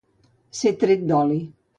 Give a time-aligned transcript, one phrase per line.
[0.59, 1.39] Ser tret d'oli.